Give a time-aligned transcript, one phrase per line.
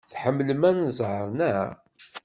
[0.13, 1.69] Tḥemmlem anẓar, naɣ?